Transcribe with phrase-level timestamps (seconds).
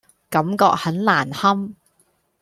[0.31, 1.75] 感覺很難堪